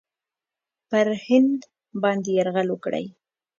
[0.89, 1.59] پر هند
[2.01, 3.05] باندي یرغل وکړي.